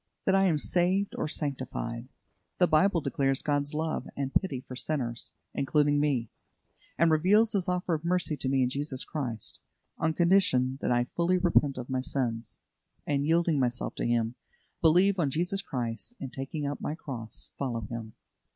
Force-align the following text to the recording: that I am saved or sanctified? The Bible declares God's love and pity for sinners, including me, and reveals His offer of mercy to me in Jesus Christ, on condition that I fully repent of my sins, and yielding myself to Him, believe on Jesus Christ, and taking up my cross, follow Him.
that 0.25 0.33
I 0.33 0.45
am 0.47 0.57
saved 0.57 1.13
or 1.15 1.27
sanctified? 1.27 2.07
The 2.57 2.65
Bible 2.65 3.01
declares 3.01 3.43
God's 3.43 3.75
love 3.75 4.07
and 4.17 4.33
pity 4.33 4.61
for 4.61 4.75
sinners, 4.75 5.33
including 5.53 5.99
me, 5.99 6.31
and 6.97 7.11
reveals 7.11 7.53
His 7.53 7.69
offer 7.69 7.93
of 7.93 8.03
mercy 8.03 8.35
to 8.37 8.49
me 8.49 8.63
in 8.63 8.69
Jesus 8.71 9.03
Christ, 9.05 9.59
on 9.99 10.15
condition 10.15 10.79
that 10.81 10.89
I 10.89 11.03
fully 11.15 11.37
repent 11.37 11.77
of 11.77 11.87
my 11.87 12.01
sins, 12.01 12.57
and 13.05 13.27
yielding 13.27 13.59
myself 13.59 13.93
to 13.97 14.07
Him, 14.07 14.33
believe 14.81 15.19
on 15.19 15.29
Jesus 15.29 15.61
Christ, 15.61 16.15
and 16.19 16.33
taking 16.33 16.65
up 16.65 16.81
my 16.81 16.95
cross, 16.95 17.51
follow 17.59 17.81
Him. 17.81 18.13